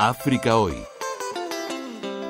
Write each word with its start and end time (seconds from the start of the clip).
África 0.00 0.56
Hoy. 0.56 0.74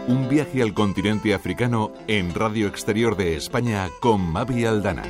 Un 0.06 0.26
viaje 0.30 0.62
al 0.62 0.72
continente 0.72 1.34
africano 1.34 1.92
en 2.06 2.34
Radio 2.34 2.66
Exterior 2.66 3.14
de 3.14 3.36
España 3.36 3.90
con 4.00 4.22
Mavi 4.22 4.64
Aldana. 4.64 5.02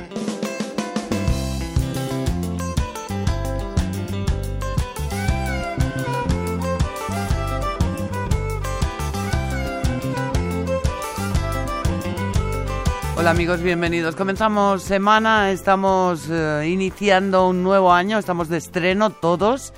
Hola 13.15 13.29
amigos, 13.29 13.61
bienvenidos. 13.61 14.17
Comenzamos 14.17 14.83
semana, 14.83 15.51
estamos 15.51 16.27
eh, 16.29 16.67
iniciando 16.69 17.47
un 17.47 17.63
nuevo 17.63 17.93
año, 17.93 18.17
estamos 18.17 18.49
de 18.49 18.57
estreno 18.57 19.11
todos 19.11 19.71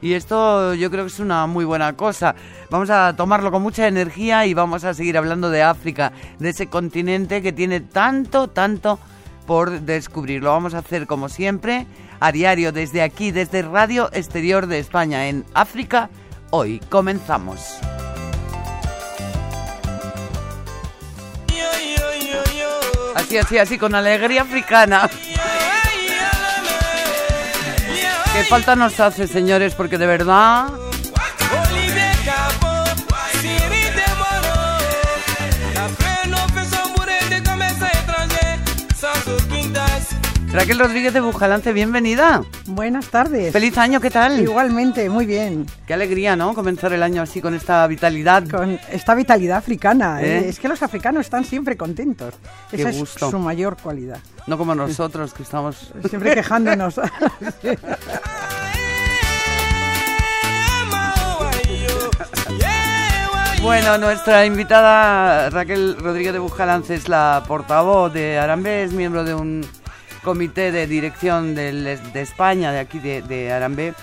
y 0.00 0.14
esto 0.14 0.74
yo 0.74 0.90
creo 0.90 1.04
que 1.04 1.12
es 1.12 1.20
una 1.20 1.46
muy 1.46 1.64
buena 1.64 1.94
cosa. 1.94 2.34
Vamos 2.70 2.90
a 2.90 3.14
tomarlo 3.16 3.50
con 3.50 3.62
mucha 3.62 3.86
energía 3.86 4.46
y 4.46 4.54
vamos 4.54 4.84
a 4.84 4.94
seguir 4.94 5.16
hablando 5.18 5.50
de 5.50 5.62
África, 5.62 6.12
de 6.38 6.50
ese 6.50 6.68
continente 6.68 7.42
que 7.42 7.52
tiene 7.52 7.80
tanto, 7.80 8.48
tanto 8.48 8.98
por 9.46 9.80
descubrir. 9.80 10.42
Lo 10.42 10.50
vamos 10.50 10.74
a 10.74 10.78
hacer 10.78 11.06
como 11.06 11.28
siempre, 11.28 11.86
a 12.20 12.32
diario 12.32 12.72
desde 12.72 13.02
aquí, 13.02 13.30
desde 13.30 13.62
Radio 13.62 14.10
Exterior 14.12 14.66
de 14.66 14.78
España 14.78 15.28
en 15.28 15.44
África. 15.54 16.10
Hoy 16.50 16.80
comenzamos. 16.90 17.78
Así, 23.14 23.38
así, 23.38 23.58
así, 23.58 23.78
con 23.78 23.94
alegría 23.94 24.42
africana. 24.42 25.08
Qué 28.36 28.44
falta 28.44 28.76
nos 28.76 29.00
hace, 29.00 29.26
señores, 29.26 29.74
porque 29.74 29.96
de 29.96 30.06
verdad... 30.06 30.68
Raquel 40.56 40.78
Rodríguez 40.78 41.12
de 41.12 41.20
Bujalance, 41.20 41.70
bienvenida. 41.74 42.42
Buenas 42.64 43.08
tardes. 43.08 43.52
Feliz 43.52 43.76
año, 43.76 44.00
¿qué 44.00 44.08
tal? 44.08 44.40
Igualmente, 44.40 45.10
muy 45.10 45.26
bien. 45.26 45.66
Qué 45.86 45.92
alegría, 45.92 46.34
¿no? 46.34 46.54
Comenzar 46.54 46.94
el 46.94 47.02
año 47.02 47.20
así 47.20 47.42
con 47.42 47.52
esta 47.52 47.86
vitalidad. 47.86 48.48
Con 48.48 48.80
esta 48.90 49.14
vitalidad 49.14 49.58
africana. 49.58 50.22
¿Eh? 50.22 50.38
¿eh? 50.38 50.48
Es 50.48 50.58
que 50.58 50.68
los 50.68 50.82
africanos 50.82 51.26
están 51.26 51.44
siempre 51.44 51.76
contentos. 51.76 52.32
Qué 52.70 52.76
Esa 52.76 52.90
gusto. 52.90 53.26
es 53.26 53.30
su 53.32 53.38
mayor 53.38 53.76
cualidad. 53.76 54.18
No 54.46 54.56
como 54.56 54.74
nosotros, 54.74 55.34
que 55.34 55.42
estamos... 55.42 55.92
Siempre 56.08 56.34
quejándonos. 56.34 56.98
Bueno, 63.62 63.98
nuestra 63.98 64.46
invitada 64.46 65.50
Raquel 65.50 65.96
Rodríguez 65.98 66.32
de 66.32 66.38
Bujalance 66.38 66.94
es 66.94 67.08
la 67.08 67.42
portavoz 67.48 68.12
de 68.12 68.38
Arambe, 68.38 68.84
es 68.84 68.92
miembro 68.92 69.24
de 69.24 69.34
un 69.34 69.66
comité 70.30 70.72
de 70.72 70.88
dirección 70.88 71.54
del- 71.54 72.00
de 72.12 72.20
España, 72.20 72.72
de 72.72 72.80
aquí 72.80 72.98
de, 72.98 73.22
de 73.22 73.52
Arambe. 73.52 73.94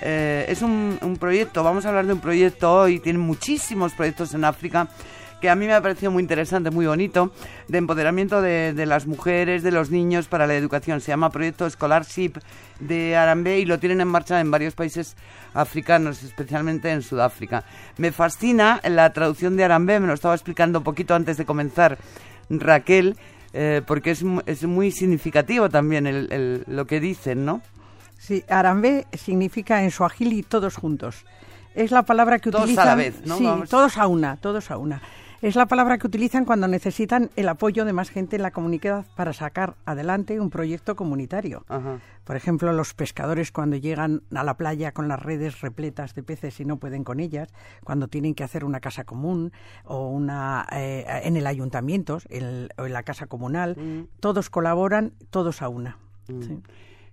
Eh, 0.00 0.46
es 0.48 0.62
un, 0.62 1.16
proyecto, 1.18 1.64
vamos 1.64 1.84
a 1.84 1.88
hablar 1.88 2.06
de 2.06 2.12
un 2.12 2.20
proyecto 2.20 2.72
hoy, 2.72 3.00
tienen 3.00 3.20
muchísimos 3.20 3.92
proyectos 3.92 4.32
en 4.34 4.44
África 4.44 4.86
que 5.40 5.50
a 5.50 5.56
mí 5.56 5.66
me 5.66 5.74
ha 5.74 5.82
parecido 5.82 6.12
muy 6.12 6.22
interesante, 6.22 6.70
muy 6.70 6.86
bonito, 6.86 7.32
de 7.68 7.78
empoderamiento 7.78 8.40
de, 8.40 8.72
de 8.72 8.86
las 8.86 9.06
mujeres, 9.06 9.62
de 9.64 9.72
los 9.72 9.90
niños 9.90 10.26
para 10.28 10.46
la 10.46 10.54
educación. 10.54 11.00
Se 11.00 11.08
llama 11.08 11.30
Proyecto 11.30 11.68
Scholarship 11.68 12.34
de 12.80 13.16
Arambe 13.16 13.58
y 13.58 13.64
lo 13.66 13.78
tienen 13.78 14.00
en 14.00 14.08
marcha 14.08 14.40
en 14.40 14.50
varios 14.50 14.74
países 14.74 15.16
africanos, 15.54 16.22
especialmente 16.22 16.90
en 16.92 17.02
Sudáfrica. 17.02 17.64
Me 17.98 18.10
fascina 18.12 18.80
la 18.88 19.12
traducción 19.12 19.56
de 19.56 19.64
Arambe, 19.64 19.98
me 20.00 20.06
lo 20.06 20.14
estaba 20.14 20.34
explicando 20.34 20.78
un 20.78 20.84
poquito 20.84 21.14
antes 21.14 21.36
de 21.36 21.44
comenzar 21.44 21.98
Raquel, 22.48 23.16
eh, 23.54 23.80
porque 23.86 24.10
es, 24.10 24.22
es 24.46 24.64
muy 24.64 24.90
significativo 24.90 25.70
también 25.70 26.06
el- 26.06 26.30
el- 26.32 26.64
lo 26.66 26.86
que 26.86 27.00
dicen, 27.00 27.44
¿no? 27.46 27.62
Sí, 28.18 28.44
Arambe 28.48 29.06
significa 29.12 29.82
en 29.84 29.90
suajili 29.90 30.42
todos 30.42 30.76
juntos. 30.76 31.24
Es 31.74 31.90
la 31.90 32.02
palabra 32.02 32.38
que 32.38 32.50
Todos 32.50 32.62
a 32.62 32.64
utilizan. 32.64 32.86
la 32.86 32.94
vez, 32.94 33.14
¿no? 33.26 33.38
Sí, 33.38 33.44
Vamos. 33.44 33.68
todos 33.68 33.96
a 33.98 34.06
una, 34.06 34.36
todos 34.36 34.70
a 34.70 34.76
una. 34.78 35.00
Es 35.44 35.56
la 35.56 35.66
palabra 35.66 35.98
que 35.98 36.06
utilizan 36.06 36.46
cuando 36.46 36.66
necesitan 36.68 37.28
el 37.36 37.50
apoyo 37.50 37.84
de 37.84 37.92
más 37.92 38.08
gente 38.08 38.36
en 38.36 38.42
la 38.42 38.50
comunidad 38.50 39.04
para 39.14 39.34
sacar 39.34 39.74
adelante 39.84 40.40
un 40.40 40.48
proyecto 40.48 40.96
comunitario. 40.96 41.66
Ajá. 41.68 41.98
Por 42.24 42.36
ejemplo, 42.36 42.72
los 42.72 42.94
pescadores 42.94 43.52
cuando 43.52 43.76
llegan 43.76 44.22
a 44.34 44.42
la 44.42 44.56
playa 44.56 44.92
con 44.92 45.06
las 45.06 45.22
redes 45.22 45.60
repletas 45.60 46.14
de 46.14 46.22
peces 46.22 46.58
y 46.60 46.64
no 46.64 46.78
pueden 46.78 47.04
con 47.04 47.20
ellas, 47.20 47.50
cuando 47.84 48.08
tienen 48.08 48.34
que 48.34 48.42
hacer 48.42 48.64
una 48.64 48.80
casa 48.80 49.04
común 49.04 49.52
o 49.84 50.08
una 50.08 50.66
eh, 50.72 51.04
en 51.24 51.36
el 51.36 51.46
ayuntamiento 51.46 52.20
o 52.78 52.84
en 52.86 52.92
la 52.94 53.02
casa 53.02 53.26
comunal, 53.26 53.76
todos 54.20 54.48
colaboran, 54.48 55.12
todos 55.28 55.60
a 55.60 55.68
una. 55.68 55.98
Sí. 56.26 56.58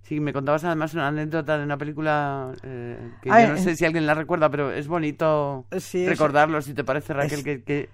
Sí, 0.04 0.20
me 0.20 0.32
contabas 0.32 0.64
además 0.64 0.94
una 0.94 1.08
anécdota 1.08 1.58
de 1.58 1.64
una 1.64 1.76
película 1.76 2.52
eh, 2.62 2.98
que 3.20 3.30
Ah, 3.30 3.42
yo 3.42 3.48
no 3.50 3.54
eh. 3.56 3.58
sé 3.62 3.76
si 3.76 3.84
alguien 3.84 4.06
la 4.06 4.14
recuerda, 4.14 4.48
pero 4.50 4.72
es 4.72 4.88
bonito 4.88 5.66
Sí, 5.78 6.02
es- 6.04 6.08
recordarlo, 6.08 6.62
si 6.62 6.72
te 6.72 6.82
parece, 6.82 7.12
Raquel, 7.12 7.38
es- 7.40 7.44
que, 7.44 7.62
que- 7.62 7.88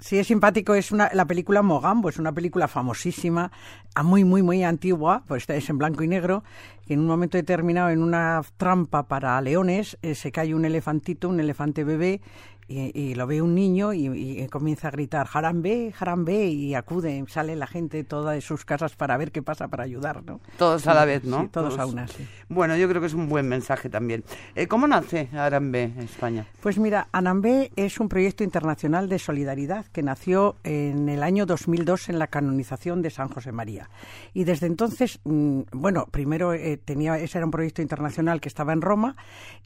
Sí, 0.00 0.16
es 0.18 0.28
simpático. 0.28 0.74
Es 0.74 0.92
una, 0.92 1.10
la 1.12 1.26
película 1.26 1.62
Mogambo, 1.62 2.08
es 2.08 2.18
una 2.18 2.32
película 2.32 2.68
famosísima, 2.68 3.50
ah, 3.94 4.02
muy, 4.04 4.24
muy, 4.24 4.42
muy 4.42 4.62
antigua, 4.62 5.24
pues 5.26 5.48
es 5.48 5.68
en 5.70 5.78
blanco 5.78 6.04
y 6.04 6.08
negro, 6.08 6.44
que 6.86 6.94
en 6.94 7.00
un 7.00 7.06
momento 7.06 7.36
determinado, 7.36 7.90
en 7.90 8.02
una 8.02 8.40
trampa 8.56 9.08
para 9.08 9.40
leones, 9.40 9.98
eh, 10.02 10.14
se 10.14 10.30
cae 10.30 10.54
un 10.54 10.64
elefantito, 10.64 11.28
un 11.28 11.40
elefante 11.40 11.82
bebé, 11.82 12.20
y, 12.68 12.98
y 12.98 13.14
lo 13.14 13.26
ve 13.26 13.42
un 13.42 13.54
niño 13.54 13.92
y, 13.92 14.06
y 14.06 14.46
comienza 14.48 14.88
a 14.88 14.90
gritar, 14.90 15.26
Jarambe, 15.26 15.92
Jarambe, 15.92 16.46
y 16.46 16.74
acude, 16.74 17.24
sale 17.28 17.56
la 17.56 17.66
gente 17.66 18.04
toda 18.04 18.32
de 18.32 18.40
sus 18.40 18.64
casas 18.64 18.94
para 18.94 19.16
ver 19.16 19.32
qué 19.32 19.42
pasa, 19.42 19.68
para 19.68 19.84
ayudar, 19.84 20.22
¿no? 20.24 20.40
todos 20.58 20.86
a 20.86 20.94
la 20.94 21.04
vez, 21.04 21.24
¿no? 21.24 21.42
Sí, 21.42 21.48
todos 21.48 21.78
a 21.78 21.86
una, 21.86 22.06
sí. 22.06 22.26
Bueno, 22.48 22.76
yo 22.76 22.88
creo 22.88 23.00
que 23.00 23.06
es 23.06 23.14
un 23.14 23.28
buen 23.28 23.48
mensaje 23.48 23.88
también. 23.88 24.24
Eh, 24.54 24.66
¿Cómo 24.66 24.86
nace 24.86 25.28
Arambe, 25.32 25.92
España? 25.98 26.46
Pues 26.60 26.78
mira, 26.78 27.08
Anambé 27.12 27.70
es 27.76 28.00
un 28.00 28.08
proyecto 28.08 28.44
internacional 28.44 29.08
de 29.08 29.18
solidaridad 29.18 29.86
que 29.86 30.02
nació 30.02 30.56
en 30.64 31.08
el 31.08 31.22
año 31.22 31.46
2002 31.46 32.08
en 32.10 32.18
la 32.18 32.26
canonización 32.26 33.02
de 33.02 33.10
San 33.10 33.28
José 33.28 33.52
María. 33.52 33.88
Y 34.34 34.44
desde 34.44 34.66
entonces, 34.66 35.20
mm, 35.24 35.62
bueno, 35.72 36.06
primero 36.10 36.52
eh, 36.52 36.76
tenía 36.76 37.18
ese 37.18 37.38
era 37.38 37.46
un 37.46 37.50
proyecto 37.50 37.82
internacional 37.82 38.40
que 38.40 38.48
estaba 38.48 38.72
en 38.72 38.82
Roma 38.82 39.16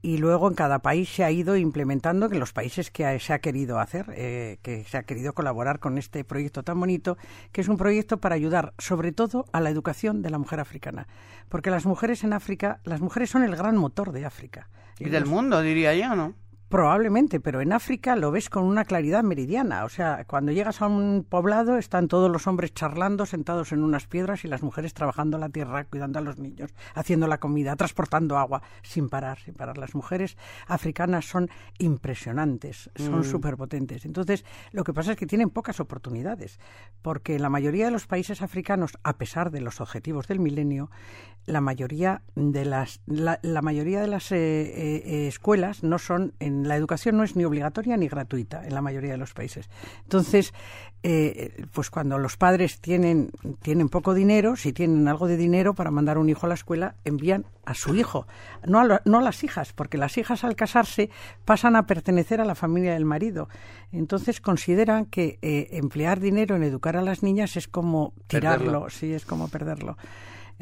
y 0.02 0.18
luego 0.18 0.48
en 0.48 0.54
cada 0.54 0.80
país 0.80 1.08
se 1.08 1.24
ha 1.24 1.30
ido 1.30 1.56
implementando 1.56 2.26
en 2.26 2.38
los 2.38 2.52
países 2.52 2.90
que 2.92 3.18
se 3.18 3.32
ha 3.32 3.38
querido 3.40 3.78
hacer, 3.78 4.06
eh, 4.14 4.58
que 4.62 4.84
se 4.84 4.96
ha 4.96 5.02
querido 5.02 5.32
colaborar 5.32 5.78
con 5.78 5.98
este 5.98 6.24
proyecto 6.24 6.62
tan 6.62 6.78
bonito, 6.78 7.16
que 7.52 7.60
es 7.60 7.68
un 7.68 7.76
proyecto 7.76 8.18
para 8.18 8.34
ayudar 8.34 8.74
sobre 8.78 9.12
todo 9.12 9.46
a 9.52 9.60
la 9.60 9.70
educación 9.70 10.22
de 10.22 10.30
la 10.30 10.38
mujer 10.38 10.60
africana. 10.60 11.06
Porque 11.48 11.70
las 11.70 11.86
mujeres 11.86 12.24
en 12.24 12.32
África, 12.32 12.80
las 12.84 13.00
mujeres 13.00 13.30
son 13.30 13.42
el 13.42 13.56
gran 13.56 13.76
motor 13.76 14.12
de 14.12 14.24
África. 14.24 14.68
Y 14.98 15.08
del 15.08 15.26
mundo, 15.26 15.60
diría 15.62 15.94
yo, 15.94 16.14
¿no? 16.14 16.34
Probablemente, 16.72 17.38
pero 17.38 17.60
en 17.60 17.70
África 17.74 18.16
lo 18.16 18.30
ves 18.30 18.48
con 18.48 18.64
una 18.64 18.86
claridad 18.86 19.22
meridiana. 19.22 19.84
O 19.84 19.90
sea, 19.90 20.24
cuando 20.24 20.52
llegas 20.52 20.80
a 20.80 20.86
un 20.86 21.22
poblado 21.28 21.76
están 21.76 22.08
todos 22.08 22.30
los 22.30 22.46
hombres 22.46 22.72
charlando, 22.72 23.26
sentados 23.26 23.72
en 23.72 23.84
unas 23.84 24.06
piedras 24.06 24.46
y 24.46 24.48
las 24.48 24.62
mujeres 24.62 24.94
trabajando 24.94 25.36
la 25.36 25.50
tierra, 25.50 25.84
cuidando 25.84 26.18
a 26.18 26.22
los 26.22 26.38
niños, 26.38 26.70
haciendo 26.94 27.26
la 27.26 27.36
comida, 27.36 27.76
transportando 27.76 28.38
agua, 28.38 28.62
sin 28.82 29.10
parar, 29.10 29.38
sin 29.40 29.52
parar. 29.52 29.76
Las 29.76 29.94
mujeres 29.94 30.38
africanas 30.66 31.26
son 31.26 31.50
impresionantes, 31.76 32.88
son 32.96 33.22
superpotentes. 33.22 34.06
Entonces, 34.06 34.46
lo 34.70 34.82
que 34.82 34.94
pasa 34.94 35.10
es 35.10 35.18
que 35.18 35.26
tienen 35.26 35.50
pocas 35.50 35.78
oportunidades, 35.78 36.58
porque 37.02 37.34
en 37.34 37.42
la 37.42 37.50
mayoría 37.50 37.84
de 37.84 37.90
los 37.90 38.06
países 38.06 38.40
africanos, 38.40 38.96
a 39.02 39.18
pesar 39.18 39.50
de 39.50 39.60
los 39.60 39.82
objetivos 39.82 40.26
del 40.26 40.40
milenio, 40.40 40.88
la 41.46 41.60
mayoría 41.60 42.22
de 42.34 42.64
las 42.64 43.00
la, 43.06 43.40
la 43.42 43.62
mayoría 43.62 44.00
de 44.00 44.06
las 44.06 44.30
eh, 44.32 44.36
eh, 44.36 45.02
eh, 45.04 45.26
escuelas 45.26 45.82
no 45.82 45.98
son 45.98 46.34
en 46.38 46.61
la 46.68 46.76
educación 46.76 47.16
no 47.16 47.22
es 47.24 47.36
ni 47.36 47.44
obligatoria 47.44 47.96
ni 47.96 48.08
gratuita 48.08 48.66
en 48.66 48.74
la 48.74 48.80
mayoría 48.82 49.12
de 49.12 49.18
los 49.18 49.32
países. 49.34 49.68
Entonces 50.04 50.52
eh, 51.04 51.64
pues 51.72 51.90
cuando 51.90 52.16
los 52.18 52.36
padres 52.36 52.80
tienen 52.80 53.30
tienen 53.62 53.88
poco 53.88 54.14
dinero 54.14 54.54
si 54.56 54.72
tienen 54.72 55.08
algo 55.08 55.26
de 55.26 55.36
dinero 55.36 55.74
para 55.74 55.90
mandar 55.90 56.16
un 56.16 56.28
hijo 56.28 56.46
a 56.46 56.48
la 56.48 56.54
escuela 56.54 56.94
envían 57.04 57.44
a 57.64 57.74
su 57.74 57.94
hijo 57.96 58.28
no 58.66 58.78
a, 58.78 58.84
lo- 58.84 59.00
no 59.04 59.18
a 59.18 59.22
las 59.22 59.42
hijas 59.42 59.72
porque 59.72 59.98
las 59.98 60.16
hijas 60.16 60.44
al 60.44 60.54
casarse 60.54 61.10
pasan 61.44 61.74
a 61.74 61.86
pertenecer 61.86 62.40
a 62.40 62.44
la 62.44 62.54
familia 62.54 62.92
del 62.94 63.04
marido. 63.04 63.48
Entonces 63.90 64.40
consideran 64.40 65.06
que 65.06 65.38
eh, 65.42 65.68
emplear 65.72 66.20
dinero 66.20 66.54
en 66.56 66.62
educar 66.62 66.96
a 66.96 67.02
las 67.02 67.22
niñas 67.24 67.56
es 67.56 67.66
como 67.68 68.12
tirarlo 68.28 68.64
Perderlo. 68.66 68.90
sí 68.90 69.12
es 69.12 69.24
como 69.26 69.48
perderlo 69.48 69.96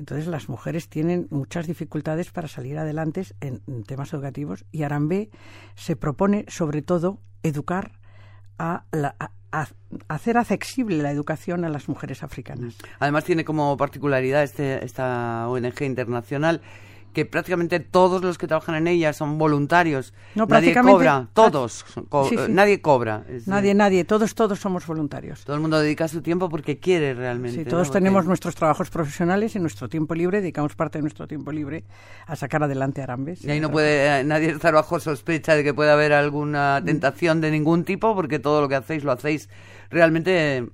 entonces 0.00 0.26
las 0.26 0.49
mujeres 0.49 0.88
tienen 0.88 1.29
muchas 1.31 1.67
dificultades 1.67 2.31
para 2.31 2.49
salir 2.49 2.76
adelante 2.79 3.25
en, 3.41 3.61
temas 3.85 4.12
educativos 4.12 4.64
y 4.73 4.82
Arambe 4.82 5.31
se 5.76 5.94
propone 5.94 6.44
sobre 6.49 6.82
todo 6.82 7.19
educar 7.43 7.93
a, 8.58 8.85
la- 8.93 9.14
a- 9.19 9.31
hacer 10.08 10.37
accesible 10.38 11.02
la 11.02 11.11
educación 11.11 11.64
a 11.64 11.69
las 11.69 11.88
mujeres 11.88 12.23
africanas. 12.23 12.76
Además 12.99 13.25
tiene 13.25 13.44
como 13.44 13.76
particularidad 13.76 14.43
este, 14.43 14.85
esta 14.85 15.49
ONG 15.49 15.82
internacional 15.82 16.61
que 17.12 17.25
prácticamente 17.27 17.81
todos 17.81 18.23
los 18.23 18.39
que 18.39 18.47
trabajan 18.47 18.75
en 18.77 18.87
ella 18.87 19.12
son 19.12 19.37
voluntarios. 19.39 20.15
No, 20.35 20.47
nadie 20.47 20.75
cobra, 20.75 21.29
todos. 21.33 21.85
co- 22.09 22.29
Sí, 22.29 22.37
sí. 22.37 22.45
Nadie 22.53 22.81
cobra. 22.81 23.25
Es- 23.29 23.49
Nadie, 23.49 23.75
nadie, 23.75 24.05
todos, 24.05 24.35
todos 24.35 24.61
somos 24.61 24.87
voluntarios. 24.87 25.45
Todo 25.45 25.57
el 25.57 25.62
mundo 25.62 25.81
dedica 25.81 26.07
su 26.09 26.23
tiempo 26.23 26.49
porque 26.49 26.79
quiere 26.79 27.15
realmente. 27.15 27.59
Sí, 27.59 27.65
¿no? 27.65 27.71
todos 27.71 27.89
Porque- 27.89 27.99
tenemos 27.99 28.27
nuestros 28.27 28.55
trabajos 28.55 28.91
profesionales 28.91 29.57
y 29.57 29.59
nuestro 29.59 29.89
tiempo 29.89 30.15
libre, 30.15 30.41
dedicamos 30.41 30.75
parte 30.77 30.99
de 30.99 31.03
nuestro 31.03 31.27
tiempo 31.27 31.51
libre 31.53 31.85
a 32.27 32.37
sacar 32.37 32.62
adelante 32.62 33.03
Arambes. 33.03 33.45
Y 33.45 33.51
ahí 33.51 33.61
no 33.61 33.71
puede 33.71 34.21
eh, 34.21 34.25
nadie 34.25 34.51
estar 34.51 34.73
bajo 34.75 35.01
sospecha 35.01 35.55
de 35.57 35.65
que 35.65 35.75
pueda 35.75 35.95
haber 35.95 36.12
alguna 36.12 36.81
tentación 36.85 37.41
de 37.41 37.51
ningún 37.51 37.85
tipo, 37.85 38.15
porque 38.15 38.39
todo 38.39 38.61
lo 38.61 38.69
que 38.69 38.77
hacéis 38.77 39.05
lo 39.05 39.12
hacéis 39.12 39.49
realmente 39.91 40.59
eh, 40.59 40.67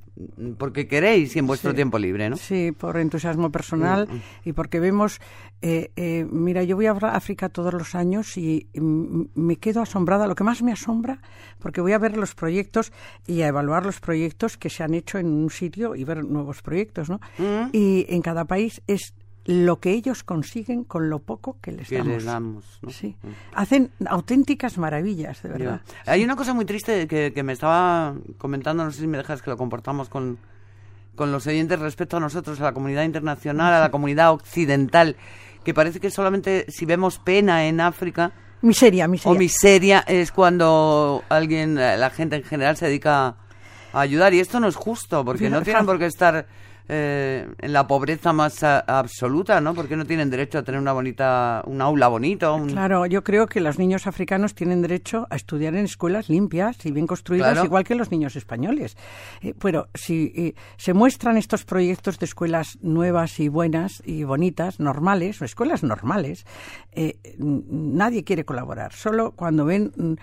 porque 0.59 0.87
queréis 0.87 1.37
y 1.37 1.39
en 1.39 1.47
vuestro 1.47 1.71
Sí. 1.73 1.77
tiempo 1.77 1.99
libre, 1.99 2.31
¿no? 2.31 2.37
Sí, 2.37 2.73
por 2.73 2.97
entusiasmo 2.97 3.51
personal 3.51 4.09
y 4.45 4.53
porque 4.53 4.81
vemos, 4.81 5.21
eh, 5.63 5.91
eh, 5.97 6.27
mira, 6.31 6.63
yo 6.65 6.77
voy 6.77 6.87
a 6.87 6.93
África 6.93 7.49
todos 7.49 7.73
los 7.75 7.95
años 7.95 8.37
y 8.39 8.69
mm, 8.75 9.23
me 9.35 9.57
quedo 9.57 9.83
asombrada. 9.83 10.27
Lo 10.27 10.35
que 10.35 10.45
más 10.45 10.63
me 10.63 10.73
asombra, 10.73 11.21
porque 11.59 11.81
voy 11.81 11.93
a 11.93 11.99
ver 11.99 12.17
los 12.17 12.35
proyectos 12.35 12.93
y 13.27 13.43
a 13.43 13.49
evaluar 13.49 13.85
los 13.85 14.01
proyectos 14.01 14.57
que 14.57 14.71
se 14.71 14.83
han 14.83 14.95
hecho 14.95 15.19
en 15.19 15.27
un 15.27 15.51
sitio 15.51 15.95
y 15.97 16.05
ver 16.05 16.25
nuevos 16.25 16.62
proyectos, 16.62 17.11
¿no? 17.11 17.21
Mm. 17.39 17.71
Y 17.73 18.07
en 18.09 18.23
cada 18.23 18.45
país 18.47 18.81
es 18.87 19.15
lo 19.47 19.79
que 19.81 19.93
ellos 19.93 20.23
consiguen 20.25 20.85
con 20.85 21.09
lo 21.09 21.21
poco 21.21 21.57
que 21.61 21.73
les 21.73 21.89
Que 21.89 21.99
damos. 21.99 22.15
les 22.15 22.25
damos. 22.25 22.65
¿no? 22.83 22.91
Sí, 22.91 23.17
hacen 23.55 23.91
auténticas 24.07 24.77
maravillas, 24.79 25.43
de 25.43 25.49
verdad. 25.49 25.81
Hay 26.07 26.25
una 26.25 26.37
cosa 26.37 26.53
muy 26.53 26.65
triste 26.65 27.07
que, 27.07 27.33
que 27.33 27.43
me 27.43 27.53
estaba 27.53 28.15
comentando, 28.39 28.85
no 28.85 28.91
sé 28.91 29.01
si 29.01 29.07
me 29.07 29.19
dejas 29.19 29.43
que 29.43 29.51
lo 29.51 29.57
comportamos 29.57 30.09
con, 30.09 30.39
con 31.15 31.33
los 31.33 31.47
oyentes 31.47 31.79
respecto 31.79 32.17
a 32.17 32.21
nosotros, 32.21 32.61
a 32.61 32.65
la 32.65 32.73
comunidad 32.73 33.05
internacional, 33.05 33.73
a 33.73 33.81
la 33.81 33.91
comunidad 33.91 34.33
occidental, 34.33 35.17
que 35.65 35.75
parece 35.75 36.01
que 36.01 36.11
solamente 36.11 36.67
si 36.69 36.85
vemos 36.85 37.19
pena 37.19 37.67
en 37.67 37.81
África 37.81 38.33
Miseria, 38.63 39.07
miseria. 39.07 39.33
o 39.33 39.39
miseria 39.39 40.05
es 40.07 40.33
cuando 40.33 41.23
alguien, 41.29 41.75
la 41.77 42.11
gente 42.11 42.37
en 42.37 42.43
general 42.43 42.77
se 42.77 42.87
dedica 42.87 43.37
a 43.93 44.01
ayudar. 44.01 44.33
Y 44.35 44.41
esto 44.41 44.61
no 44.61 44.67
es 44.69 44.77
justo, 44.77 45.25
porque 45.25 45.51
no 45.51 45.63
tienen 45.63 45.87
por 45.87 45.99
qué 45.99 46.07
estar 46.07 46.47
eh, 46.88 47.49
en 47.59 47.73
la 47.73 47.87
pobreza 47.87 48.33
más 48.33 48.62
a- 48.62 48.81
absoluta, 48.81 49.61
¿no? 49.61 49.75
Porque 49.75 49.97
no 49.97 50.05
tienen 50.05 50.31
derecho 50.31 50.59
a 50.59 50.62
tener 50.62 50.81
una 50.81 50.93
bonita, 50.93 51.62
un 51.67 51.81
aula 51.81 52.06
bonito. 52.09 52.55
un- 52.55 52.69
Claro, 52.71 53.06
yo 53.06 53.25
creo 53.25 53.47
que 53.47 53.61
los 53.61 53.79
niños 53.79 54.06
africanos 54.06 54.55
tienen 54.55 54.83
derecho 54.83 55.27
a 55.31 55.37
estudiar 55.37 55.75
en 55.75 55.85
escuelas 55.87 56.29
limpias 56.29 56.85
y 56.87 56.93
bien 56.93 57.06
construidas, 57.06 57.53
Claro. 57.53 57.65
igual 57.67 57.85
que 57.85 57.94
los 57.97 58.11
niños 58.11 58.37
españoles. 58.37 58.97
Eh, 59.43 59.55
pero 59.59 59.88
si 59.94 60.33
eh, 60.37 60.55
se 60.77 60.94
muestran 60.94 61.37
estos 61.37 61.65
proyectos 61.65 62.19
de 62.19 62.27
escuelas 62.27 62.79
nuevas 62.83 63.41
y 63.41 63.49
buenas 63.49 64.03
y 64.06 64.23
bonitas, 64.25 64.79
normales, 64.79 65.43
o 65.43 65.44
escuelas 65.44 65.83
normales, 65.83 66.44
nadie 67.38 68.23
quiere 68.23 68.44
colaborar. 68.44 68.93
Solo 68.93 69.33
cuando 69.33 69.65
ven 69.65 69.93
mm, 69.97 70.15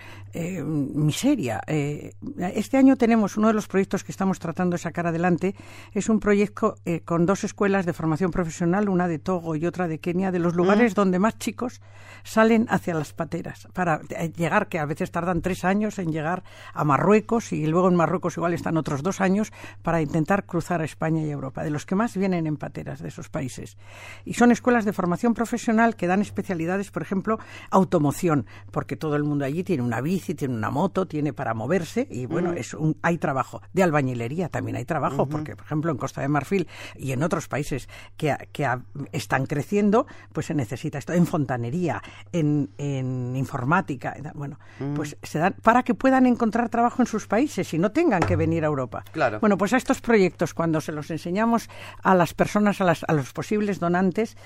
miseria. 1.04 1.60
Este 1.66 2.76
año 2.78 2.96
tenemos 2.96 3.36
uno 3.36 3.48
de 3.48 3.54
los 3.54 3.68
proyectos 3.68 4.02
que 4.02 4.12
estamos 4.12 4.38
tratando 4.38 4.74
de 4.74 4.78
sacar 4.78 5.06
adelante, 5.06 5.54
es 5.92 6.08
un 6.08 6.20
proyecto 6.20 6.53
eh, 6.84 7.00
con 7.00 7.26
dos 7.26 7.44
escuelas 7.44 7.86
de 7.86 7.92
formación 7.92 8.30
profesional, 8.30 8.88
una 8.88 9.08
de 9.08 9.18
Togo 9.18 9.56
y 9.56 9.66
otra 9.66 9.88
de 9.88 9.98
Kenia, 9.98 10.30
de 10.30 10.38
los 10.38 10.54
lugares 10.54 10.94
donde 10.94 11.18
más 11.18 11.38
chicos 11.38 11.80
salen 12.22 12.66
hacia 12.70 12.94
las 12.94 13.12
pateras 13.12 13.68
para 13.72 14.00
eh, 14.10 14.32
llegar, 14.34 14.68
que 14.68 14.78
a 14.78 14.86
veces 14.86 15.10
tardan 15.10 15.42
tres 15.42 15.64
años 15.64 15.98
en 15.98 16.12
llegar 16.12 16.44
a 16.72 16.84
Marruecos 16.84 17.52
y 17.52 17.66
luego 17.66 17.88
en 17.88 17.96
Marruecos 17.96 18.36
igual 18.36 18.54
están 18.54 18.76
otros 18.76 19.02
dos 19.02 19.20
años 19.20 19.52
para 19.82 20.00
intentar 20.00 20.46
cruzar 20.46 20.80
a 20.80 20.84
España 20.84 21.22
y 21.22 21.30
Europa, 21.30 21.64
de 21.64 21.70
los 21.70 21.86
que 21.86 21.96
más 21.96 22.16
vienen 22.16 22.46
en 22.46 22.56
pateras 22.56 23.00
de 23.00 23.08
esos 23.08 23.28
países. 23.28 23.76
Y 24.24 24.34
son 24.34 24.52
escuelas 24.52 24.84
de 24.84 24.92
formación 24.92 25.34
profesional 25.34 25.96
que 25.96 26.06
dan 26.06 26.22
especialidades, 26.22 26.90
por 26.90 27.02
ejemplo, 27.02 27.38
automoción, 27.70 28.46
porque 28.70 28.96
todo 28.96 29.16
el 29.16 29.24
mundo 29.24 29.44
allí 29.44 29.64
tiene 29.64 29.82
una 29.82 30.00
bici, 30.00 30.34
tiene 30.34 30.54
una 30.54 30.70
moto, 30.70 31.06
tiene 31.06 31.32
para 31.32 31.52
moverse 31.52 32.06
y 32.10 32.26
bueno, 32.26 32.52
es 32.52 32.74
un, 32.74 32.96
hay 33.02 33.18
trabajo. 33.18 33.60
De 33.72 33.82
albañilería 33.82 34.48
también 34.48 34.76
hay 34.76 34.84
trabajo, 34.84 35.26
porque 35.26 35.56
por 35.56 35.66
ejemplo 35.66 35.90
en 35.90 35.98
Costa 35.98 36.20
de 36.20 36.28
Marfil 36.28 36.43
y 36.96 37.12
en 37.12 37.22
otros 37.22 37.48
países 37.48 37.88
que, 38.16 38.36
que 38.52 38.68
están 39.12 39.46
creciendo, 39.46 40.06
pues 40.32 40.46
se 40.46 40.54
necesita 40.54 40.98
esto. 40.98 41.12
En 41.12 41.26
fontanería, 41.26 42.02
en, 42.32 42.70
en 42.78 43.34
informática, 43.36 44.14
en- 44.16 44.30
bueno, 44.34 44.58
pues 44.94 45.16
se 45.22 45.38
dan 45.38 45.54
para 45.62 45.82
que 45.82 45.94
puedan 45.94 46.26
encontrar 46.26 46.68
trabajo 46.68 47.02
en 47.02 47.06
sus 47.06 47.26
países 47.26 47.72
y 47.74 47.78
no 47.78 47.90
tengan 47.92 48.20
que 48.20 48.36
venir 48.36 48.64
a 48.64 48.66
Europa. 48.66 49.04
Claro. 49.12 49.40
Bueno, 49.40 49.56
pues 49.58 49.72
a 49.72 49.76
estos 49.76 50.00
proyectos, 50.00 50.54
cuando 50.54 50.80
se 50.80 50.92
los 50.92 51.10
enseñamos 51.10 51.68
a 52.02 52.14
las 52.14 52.34
personas, 52.34 52.80
a, 52.80 52.84
las- 52.84 53.04
a 53.08 53.12
los 53.12 53.32
posibles 53.32 53.80
donantes, 53.80 54.36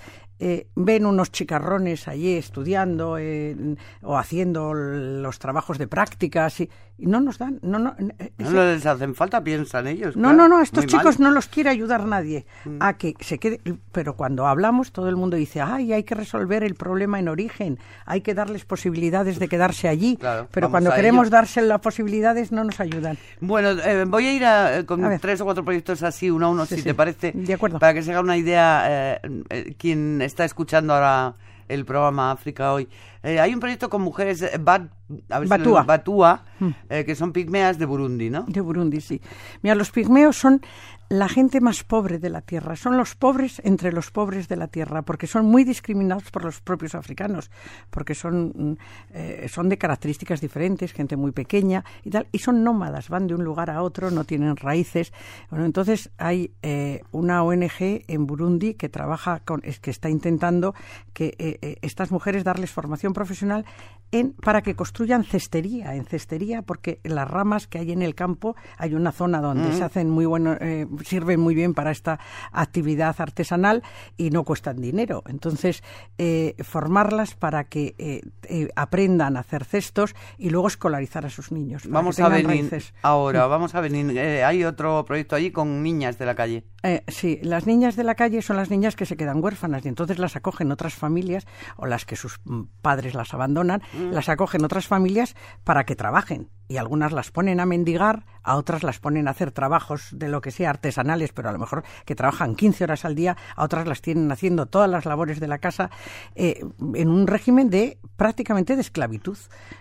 eh, 0.41 0.69
ven 0.77 1.05
unos 1.07 1.33
chicarrones 1.33 2.07
allí 2.07 2.35
estudiando 2.37 3.17
eh, 3.19 3.57
o 4.03 4.17
haciendo 4.17 4.73
los 4.73 5.39
trabajos 5.41 5.79
de 5.79 5.89
prácticas 5.89 6.61
y, 6.61 6.71
y 6.97 7.07
no 7.07 7.21
nos 7.21 7.39
dan, 7.39 7.59
no, 7.63 7.79
no, 7.81 7.97
eh, 7.99 8.33
No 8.39 8.51
les 8.65 8.87
hacen 8.87 9.17
falta, 9.17 9.43
piensan 9.43 9.89
ellos. 9.89 10.17
no, 10.17 10.29
claro. 10.29 10.37
no, 10.37 10.49
no, 10.49 10.63
estos 10.63 10.85
mal. 10.85 10.95
Mm. 10.95 10.97
chicos 10.99 11.19
no 11.19 11.31
los 11.33 11.47
quiere 11.49 11.71
ayudar 11.71 11.79
nadie 11.89 12.47
a 12.81 12.95
que 12.99 13.15
se 13.21 13.39
quede. 13.39 13.61
Pero 13.93 14.15
cuando 14.17 14.47
hablamos, 14.47 14.93
todo 14.93 15.09
el 15.09 15.17
mundo 15.17 15.37
dice, 15.37 15.61
ay, 15.61 15.93
hay 15.93 16.05
que 16.05 16.15
resolver 16.15 16.63
el 16.63 16.75
problema 16.75 17.19
en 17.19 17.29
origen, 17.29 17.79
hay 18.07 18.21
que 18.21 18.35
darles 18.35 18.65
posibilidades 18.65 19.39
de 19.39 19.49
quedarse 19.49 19.89
allí. 19.89 20.17
Claro, 20.29 20.49
pero 20.51 20.71
cuando 20.71 20.93
queremos 20.93 21.27
ello. 21.29 21.31
darse 21.37 21.63
las 21.63 21.81
posibilidades, 21.81 22.53
no 22.53 22.63
nos 22.65 22.79
ayudan. 22.81 23.17
Bueno, 23.41 23.71
eh, 23.71 24.05
voy 24.07 24.27
a 24.27 24.33
ir 24.35 24.45
a- 24.45 24.79
eh, 24.79 24.85
con 24.87 25.05
A 25.05 25.19
tres 25.19 25.41
o 25.41 25.45
cuatro 25.45 25.65
proyectos 25.65 26.03
así, 26.03 26.31
uno 26.31 26.47
a 26.47 26.51
uno, 26.51 26.67
Sí, 26.67 26.75
si 26.77 26.81
sí. 26.83 26.89
te 26.89 26.95
parece. 26.95 27.33
De 27.33 27.55
acuerdo. 27.55 27.79
Para 27.79 27.95
que 27.95 28.03
se 28.03 28.11
haga 28.11 28.21
una 28.21 28.37
idea 28.37 28.85
eh, 28.89 29.21
eh, 29.49 29.75
quien 29.79 30.21
está 30.23 30.45
escuchando 30.45 30.93
ahora 30.95 31.35
el 31.69 31.85
programa 31.85 32.31
África 32.31 32.73
hoy. 32.73 32.89
Eh, 33.23 33.41
hay 33.41 33.53
un 33.53 33.61
proyecto 33.61 33.91
con 33.91 34.01
mujeres 34.03 34.41
eh, 34.43 34.53
Bat- 34.59 34.89
a 35.29 35.39
ver 35.39 35.49
si 35.49 35.51
Batúa. 35.51 35.83
Batúa, 35.83 36.43
Mm. 36.61 36.69
eh, 36.89 37.05
que 37.05 37.15
son 37.15 37.33
pigmeas 37.33 37.79
de 37.79 37.85
Burundi, 37.87 38.31
¿no? 38.31 38.45
De 38.49 38.61
Burundi, 38.61 39.01
sí. 39.01 39.21
Mira, 39.63 39.75
los 39.75 39.91
pigmeos 39.91 40.37
son 40.37 40.61
la 41.09 41.29
gente 41.29 41.61
más 41.61 41.85
pobre 41.85 42.19
de 42.19 42.29
la 42.29 42.43
tierra. 42.43 42.77
Son 42.77 42.97
los 42.97 43.15
pobres 43.15 43.61
entre 43.65 43.93
los 43.93 44.11
pobres 44.11 44.49
de 44.49 44.57
la 44.57 44.69
tierra, 44.69 45.03
porque 45.03 45.27
son 45.27 45.47
muy 45.47 45.65
discriminados 45.65 46.31
por 46.31 46.45
los 46.45 46.61
propios 46.61 46.95
africanos, 46.95 47.51
porque 47.91 48.15
son, 48.15 48.53
mm, 48.55 48.77
eh, 49.15 49.47
son 49.49 49.69
de 49.69 49.79
características 49.79 50.41
diferentes, 50.41 50.93
gente 50.93 51.17
muy 51.17 51.33
pequeña 51.33 51.85
y 52.05 52.11
tal, 52.11 52.29
y 52.33 52.39
son 52.39 52.63
nómadas, 52.63 53.09
van 53.09 53.27
de 53.27 53.35
un 53.35 53.45
lugar 53.45 53.71
a 53.71 53.83
otro, 53.83 54.11
no 54.11 54.25
tienen 54.25 54.57
raíces. 54.57 55.13
Bueno, 55.51 55.65
entonces 55.65 56.11
hay 56.19 56.53
eh, 56.63 57.01
una 57.13 57.43
ONG 57.43 58.05
en 58.07 58.27
Burundi 58.27 58.75
que 58.75 58.89
trabaja 58.89 59.41
con, 59.41 59.61
es 59.65 59.81
que 59.81 59.91
está 59.91 60.11
intentando 60.11 60.75
que 61.13 61.35
eh, 61.39 61.59
eh, 61.63 61.77
estas 61.83 62.11
mujeres 62.11 62.45
darles 62.45 62.71
formación 62.71 63.13
profesional 63.13 63.65
en, 64.11 64.33
para 64.33 64.63
que 64.63 64.75
construyan 64.75 65.25
cestería, 65.25 65.95
en 65.95 66.05
cestería, 66.05 66.63
porque 66.63 67.01
las 67.05 67.29
ramas 67.29 67.67
que 67.67 67.79
hay 67.79 67.93
en 67.93 68.03
el 68.03 68.15
campo 68.15 68.57
hay 68.77 68.95
una 68.95 69.13
zona 69.13 69.41
donde 69.41 69.73
se 69.73 69.85
hacen 69.85 70.09
muy 70.11 70.25
bueno, 70.25 70.57
eh, 70.61 70.87
sirven 71.05 71.41
muy 71.41 71.55
bien 71.55 71.75
para 71.75 71.91
esta 71.91 72.19
actividad 72.53 73.15
artesanal 73.19 73.83
y 74.17 74.31
no 74.31 74.45
cuestan 74.45 74.81
dinero. 74.81 75.23
Entonces, 75.27 75.83
eh, 76.19 76.55
formarlas 76.63 77.35
para 77.35 77.65
que 77.65 77.95
eh, 77.99 78.23
eh, 78.45 78.69
aprendan 78.77 79.37
a 79.37 79.41
hacer 79.41 79.65
cestos 79.65 80.15
y 80.39 80.51
luego 80.51 80.69
escolarizar 80.69 81.27
a 81.27 81.31
sus 81.31 81.53
niños. 81.53 81.83
para 81.83 81.95
Vamos 81.95 82.19
a 82.21 82.29
venir 82.29 82.47
raíces. 82.47 82.95
ahora, 83.03 83.47
vamos 83.47 83.75
a 83.75 83.81
venir. 83.81 84.17
eh, 84.17 84.45
hay 84.45 84.65
otro 84.65 85.05
proyecto 85.05 85.37
allí 85.37 85.51
con 85.51 85.83
niñas 85.83 86.19
de 86.19 86.27
la 86.27 86.35
calle. 86.35 86.65
Eh, 86.83 87.03
sí, 87.09 87.41
las 87.43 87.67
niñas 87.67 87.97
de 87.97 88.05
la 88.05 88.15
calle 88.15 88.41
son 88.43 88.57
las 88.57 88.71
niñas 88.71 88.95
que 88.95 89.05
se 89.07 89.17
quedan 89.17 89.43
huérfanas 89.43 89.85
y 89.85 89.89
entonces 89.89 90.19
las 90.19 90.37
acogen 90.37 90.71
otras 90.71 90.95
familias 90.95 91.47
o 91.77 91.87
las 91.87 92.05
que 92.05 92.15
sus 92.17 92.39
mm, 92.45 92.63
padres 92.83 93.15
las 93.15 93.35
abandonan, 93.35 93.83
las 94.13 94.29
acogen 94.29 94.65
otras 94.65 94.87
familias 94.87 95.35
para 95.65 95.85
que 95.85 95.97
trabajen. 95.97 96.49
Y 96.71 96.77
algunas 96.77 97.13
las 97.13 97.31
ponen 97.31 97.61
a 97.61 97.67
mendigar, 97.67 98.27
a 98.43 98.57
otras 98.57 98.83
las 98.83 98.99
ponen 99.01 99.27
a 99.27 99.31
hacer 99.31 99.53
trabajos 99.53 100.09
de 100.13 100.29
lo 100.29 100.43
que 100.43 100.51
sea 100.51 100.71
artesanales, 100.89 101.33
pero 101.33 101.49
a 101.49 101.53
lo 101.53 101.59
mejor 101.59 101.85
que 102.05 102.15
trabajan 102.15 102.55
15 102.55 102.85
horas 102.85 103.05
al 103.05 103.15
día, 103.15 103.37
a 103.55 103.65
otras 103.65 103.87
las 103.87 104.01
tienen 104.01 104.31
haciendo 104.33 104.67
todas 104.67 104.89
las 104.89 105.05
labores 105.05 105.41
de 105.41 105.49
la 105.49 105.59
casa 105.59 105.91
eh, 106.35 106.65
en 106.95 107.09
un 107.09 107.27
régimen 107.27 107.71
de 107.71 107.99
prácticamente 108.17 108.75
de 108.75 108.81
esclavitud. 108.81 109.37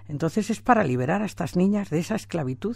Entonces 0.07 0.49
es 0.49 0.61
para 0.61 0.83
liberar 0.83 1.21
a 1.21 1.25
estas 1.25 1.55
niñas 1.55 1.89
de 1.89 1.99
esa 1.99 2.15
esclavitud 2.15 2.75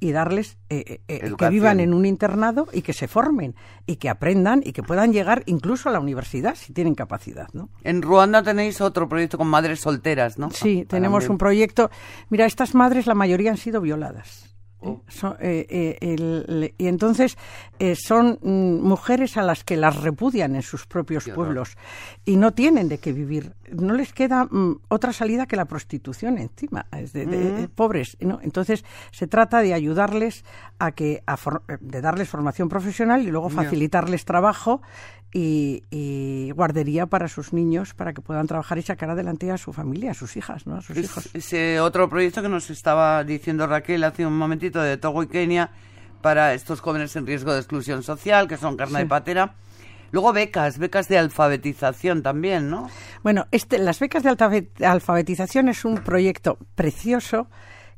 y 0.00 0.12
darles 0.12 0.58
eh, 0.68 1.00
eh, 1.08 1.32
que 1.36 1.48
vivan 1.48 1.80
en 1.80 1.94
un 1.94 2.06
internado 2.06 2.68
y 2.72 2.82
que 2.82 2.92
se 2.92 3.08
formen 3.08 3.54
y 3.86 3.96
que 3.96 4.08
aprendan 4.08 4.62
y 4.64 4.72
que 4.72 4.82
puedan 4.82 5.12
llegar 5.12 5.42
incluso 5.46 5.88
a 5.88 5.92
la 5.92 6.00
universidad 6.00 6.54
si 6.54 6.72
tienen 6.72 6.94
capacidad, 6.94 7.48
¿no? 7.52 7.68
En 7.82 8.02
Ruanda 8.02 8.42
tenéis 8.42 8.80
otro 8.80 9.08
proyecto 9.08 9.38
con 9.38 9.48
madres 9.48 9.80
solteras, 9.80 10.38
¿no? 10.38 10.50
Sí, 10.50 10.84
Para 10.84 10.98
tenemos 10.98 11.28
un 11.28 11.38
proyecto. 11.38 11.90
Mira, 12.30 12.46
estas 12.46 12.74
madres, 12.74 13.06
la 13.06 13.14
mayoría 13.14 13.50
han 13.50 13.56
sido 13.56 13.80
violadas. 13.80 14.51
Oh. 14.84 15.00
Eh, 15.40 15.66
eh, 15.70 15.96
el- 16.00 16.74
y 16.76 16.86
entonces 16.88 17.36
eh, 17.78 17.94
son 17.94 18.38
mm, 18.42 18.80
mujeres 18.86 19.36
a 19.36 19.42
las 19.42 19.62
que 19.64 19.76
las 19.76 20.02
repudian 20.02 20.56
en 20.56 20.62
sus 20.62 20.86
propios 20.86 21.28
pueblos 21.28 21.76
y 22.24 22.36
no 22.36 22.52
tienen 22.52 22.88
de 22.88 22.98
qué 22.98 23.12
vivir 23.12 23.52
no 23.72 23.94
les 23.94 24.12
queda 24.12 24.44
mm, 24.44 24.80
otra 24.88 25.12
salida 25.12 25.46
que 25.46 25.56
la 25.56 25.64
prostitución 25.64 26.38
encima, 26.38 26.86
es 26.96 27.12
de, 27.12 27.26
Mm. 27.26 27.68
pobres. 27.74 28.16
¿no? 28.20 28.38
Entonces, 28.42 28.84
se 29.10 29.26
trata 29.26 29.60
de 29.62 29.74
ayudarles 29.74 30.44
a 30.78 30.92
que, 30.92 31.22
a 31.26 31.36
de 31.80 32.00
darles 32.00 32.28
formación 32.28 32.68
profesional 32.68 33.22
y 33.22 33.30
luego 33.30 33.48
facilitarles 33.50 34.24
trabajo 34.24 34.82
y, 35.34 35.82
y 35.90 36.50
guardería 36.50 37.06
para 37.06 37.26
sus 37.28 37.52
niños 37.54 37.94
para 37.94 38.12
que 38.12 38.20
puedan 38.20 38.46
trabajar 38.46 38.78
y 38.78 38.82
sacar 38.82 39.08
adelante 39.10 39.50
a 39.50 39.56
su 39.58 39.72
familia, 39.72 40.10
a 40.10 40.14
sus 40.14 40.36
hijas, 40.36 40.66
¿no? 40.66 40.76
A 40.76 40.82
sus 40.82 40.96
Es- 40.96 41.04
hijos. 41.06 41.30
ese 41.34 41.80
otro 41.80 42.08
proyecto 42.08 42.42
que 42.42 42.48
nos 42.50 42.68
estaba 42.70 43.24
diciendo 43.24 43.66
Raquel 43.66 44.04
hace 44.04 44.26
un 44.26 44.36
momentito 44.36 44.82
de 44.82 44.98
Togo 44.98 45.22
y 45.22 45.28
Kenia 45.28 45.70
para 46.20 46.52
estos 46.54 46.80
jóvenes 46.80 47.16
en 47.16 47.26
riesgo 47.26 47.52
de 47.52 47.58
exclusión 47.60 48.02
social, 48.02 48.46
que 48.46 48.56
son 48.56 48.76
carne 48.76 49.00
de 49.00 49.06
patera. 49.06 49.54
Luego 50.12 50.32
becas, 50.32 50.78
becas 50.78 51.08
de 51.08 51.18
alfabetización 51.18 52.22
también, 52.22 52.70
¿no? 52.70 52.88
Bueno, 53.22 53.46
este, 53.50 53.78
las 53.78 53.98
becas 53.98 54.22
de 54.22 54.68
alfabetización 54.86 55.68
es 55.68 55.84
un 55.86 55.96
proyecto 55.96 56.58
precioso 56.74 57.48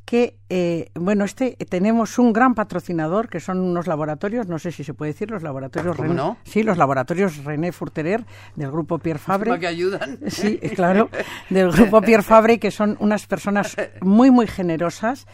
que, 0.05 0.39
eh, 0.57 0.91
bueno, 0.95 1.25
este 1.25 1.57
eh, 1.59 1.65
tenemos 1.65 2.17
un 2.21 2.33
gran 2.33 2.55
patrocinador 2.55 3.29
que 3.29 3.41
son 3.41 3.59
unos 3.59 3.89
laboratorios, 3.89 4.47
no 4.47 4.61
sé 4.61 4.71
si 4.71 4.85
se 4.85 4.95
puede 4.95 5.11
decir, 5.13 5.29
los 5.31 5.43
laboratorios 5.43 5.97
¿Cómo 5.97 6.11
René- 6.13 6.17
no? 6.17 6.37
sí, 6.45 6.63
los 6.63 6.79
laboratorios 6.79 7.43
René 7.45 7.73
Furterer 7.73 8.25
del 8.55 8.71
grupo 8.71 8.99
Pierre 9.01 9.19
Fabre. 9.19 9.59
Que 9.59 9.67
ayudan. 9.67 10.21
Sí, 10.29 10.59
claro, 10.77 11.11
del 11.51 11.73
grupo 11.73 12.01
Pierre 12.03 12.23
Fabre, 12.23 12.59
que 12.61 12.71
son 12.71 12.97
unas 13.01 13.27
personas 13.27 13.77
muy, 14.01 14.31
muy 14.31 14.47
generosas 14.47 15.27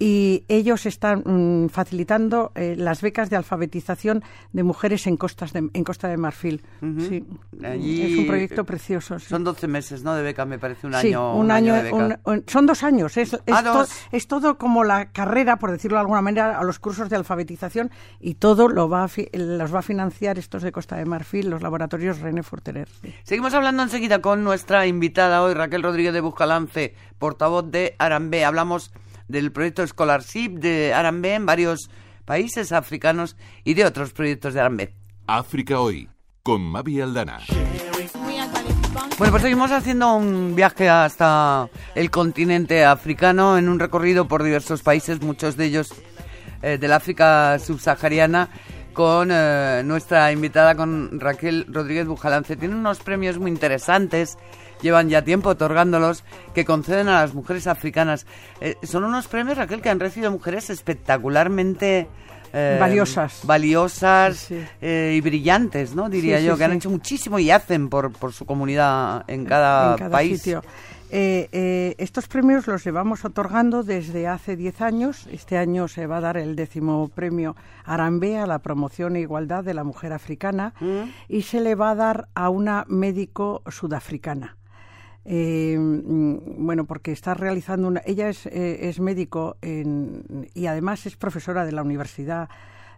y 0.00 0.44
ellos 0.48 0.86
están 0.86 1.22
mm, 1.24 1.68
facilitando 1.68 2.50
eh, 2.56 2.74
las 2.76 3.00
becas 3.00 3.30
de 3.30 3.36
alfabetización 3.36 4.24
de 4.52 4.62
mujeres 4.64 5.06
en, 5.06 5.16
costas 5.16 5.52
de, 5.52 5.68
en 5.72 5.84
Costa 5.84 6.08
de 6.08 6.16
Marfil. 6.16 6.62
Sí, 6.80 7.24
Allí, 7.64 8.02
es 8.02 8.18
un 8.18 8.26
proyecto 8.26 8.62
eh, 8.62 8.64
precioso. 8.64 9.18
sí. 9.20 9.26
Son 9.26 9.44
12 9.44 9.68
meses, 9.68 10.02
¿no? 10.02 10.14
De 10.14 10.22
beca, 10.22 10.44
me 10.44 10.58
parece 10.58 10.86
un 10.86 10.94
Sí, 10.94 11.08
año. 11.08 11.36
un 11.36 11.50
año, 11.50 11.74
de 11.74 11.82
beca. 11.84 11.96
un- 11.96 12.18
un- 12.24 12.44
son 12.48 12.66
dos 12.66 12.82
años. 12.82 13.16
Es, 13.16 13.32
es, 13.34 13.40
Ah, 13.52 13.62
to- 13.62 13.86
es 14.12 14.26
todo 14.26 14.58
como 14.64 14.82
la 14.82 15.12
carrera, 15.12 15.58
por 15.58 15.70
decirlo 15.70 15.98
de 15.98 16.00
alguna 16.00 16.20
manera, 16.22 16.58
a 16.58 16.64
los 16.64 16.78
cursos 16.80 17.08
de 17.08 17.16
alfabetización 17.16 17.90
y 18.18 18.34
todo 18.34 18.68
lo 18.68 18.88
va 18.88 19.04
a 19.04 19.08
fi- 19.08 19.28
los 19.32 19.72
va 19.72 19.78
a 19.78 19.82
financiar 19.82 20.38
estos 20.38 20.62
de 20.62 20.72
Costa 20.72 20.96
de 20.96 21.04
Marfil, 21.04 21.48
los 21.50 21.62
laboratorios 21.62 22.18
René 22.18 22.42
Forterer. 22.42 22.88
Seguimos 23.22 23.54
hablando 23.54 23.82
enseguida 23.82 24.20
con 24.20 24.42
nuestra 24.42 24.86
invitada 24.86 25.42
hoy, 25.42 25.54
Raquel 25.54 25.82
Rodríguez 25.82 26.12
de 26.14 26.20
Buscalance, 26.20 26.94
portavoz 27.18 27.70
de 27.70 27.94
Arambe. 27.98 28.44
Hablamos 28.44 28.90
del 29.28 29.52
proyecto 29.52 29.86
Scholarship 29.86 30.58
de 30.58 30.92
Arambe 30.94 31.34
en 31.34 31.46
varios 31.46 31.90
países 32.24 32.72
africanos 32.72 33.36
y 33.64 33.74
de 33.74 33.84
otros 33.84 34.12
proyectos 34.12 34.54
de 34.54 34.60
Arambe. 34.60 34.94
África 35.26 35.78
hoy, 35.78 36.08
con 36.42 36.62
Mavi 36.62 37.00
Aldana. 37.00 37.38
Bueno, 39.16 39.30
pues 39.30 39.44
seguimos 39.44 39.70
haciendo 39.70 40.16
un 40.16 40.56
viaje 40.56 40.88
hasta 40.88 41.68
el 41.94 42.10
continente 42.10 42.84
africano 42.84 43.56
en 43.56 43.68
un 43.68 43.78
recorrido 43.78 44.26
por 44.26 44.42
diversos 44.42 44.82
países, 44.82 45.22
muchos 45.22 45.56
de 45.56 45.66
ellos 45.66 45.94
eh, 46.62 46.78
del 46.78 46.92
África 46.92 47.60
subsahariana, 47.60 48.48
con 48.92 49.28
eh, 49.30 49.82
nuestra 49.84 50.32
invitada, 50.32 50.74
con 50.74 51.20
Raquel 51.20 51.64
Rodríguez 51.68 52.08
Bujalance. 52.08 52.56
Tiene 52.56 52.74
unos 52.74 52.98
premios 52.98 53.38
muy 53.38 53.52
interesantes, 53.52 54.36
llevan 54.82 55.08
ya 55.08 55.22
tiempo 55.22 55.50
otorgándolos, 55.50 56.24
que 56.52 56.64
conceden 56.64 57.06
a 57.06 57.20
las 57.20 57.34
mujeres 57.34 57.68
africanas. 57.68 58.26
Eh, 58.60 58.74
son 58.82 59.04
unos 59.04 59.28
premios, 59.28 59.56
Raquel, 59.56 59.80
que 59.80 59.90
han 59.90 60.00
recibido 60.00 60.32
mujeres 60.32 60.70
espectacularmente... 60.70 62.08
eh, 62.54 62.78
Valiosas. 62.80 63.40
Valiosas 63.44 64.36
Sí. 64.36 64.58
eh, 64.80 65.14
y 65.16 65.20
brillantes, 65.20 65.94
¿no? 65.94 66.08
Diría 66.08 66.38
Sí, 66.38 66.46
yo, 66.46 66.56
que 66.56 66.64
han 66.64 66.72
hecho 66.72 66.88
muchísimo 66.90 67.38
y 67.38 67.50
hacen 67.50 67.88
por, 67.88 68.12
por 68.12 68.32
su 68.32 68.46
comunidad 68.46 69.24
en 69.28 69.44
cada, 69.44 69.92
en 69.92 69.98
cada 69.98 70.10
país. 70.10 70.40
sitio. 70.40 70.62
Eh, 71.10 71.48
eh, 71.52 71.94
estos 71.98 72.26
premios 72.26 72.66
los 72.66 72.84
llevamos 72.84 73.24
otorgando 73.24 73.82
desde 73.84 74.26
hace 74.26 74.56
10 74.56 74.80
años. 74.80 75.28
Este 75.30 75.58
año 75.58 75.86
se 75.86 76.06
va 76.06 76.16
a 76.16 76.20
dar 76.20 76.36
el 76.36 76.56
décimo 76.56 77.08
premio 77.14 77.54
Arambe 77.84 78.38
a 78.38 78.46
la 78.46 78.58
promoción 78.60 79.14
e 79.14 79.20
igualdad 79.20 79.62
de 79.62 79.74
la 79.74 79.84
mujer 79.84 80.12
africana 80.12 80.72
Mm. 80.80 81.02
y 81.28 81.42
se 81.42 81.60
le 81.60 81.74
va 81.76 81.90
a 81.90 81.94
dar 81.94 82.28
a 82.34 82.48
una 82.48 82.84
médico 82.88 83.62
sudafricana. 83.68 84.56
Eh, 85.24 85.76
mm, 85.78 86.64
bueno, 86.66 86.84
porque 86.84 87.12
está 87.12 87.34
realizando 87.34 87.88
una. 87.88 88.02
Ella 88.04 88.28
es, 88.28 88.46
eh, 88.46 88.88
es 88.88 89.00
médico 89.00 89.56
en- 89.62 90.48
y 90.54 90.66
además 90.66 91.06
es 91.06 91.16
profesora 91.16 91.64
de 91.64 91.72
la 91.72 91.82
Universidad 91.82 92.48